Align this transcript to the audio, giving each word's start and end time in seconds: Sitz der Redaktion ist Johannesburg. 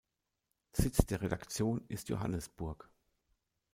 Sitz 0.71 1.05
der 1.05 1.21
Redaktion 1.21 1.85
ist 1.87 2.09
Johannesburg. 2.09 2.89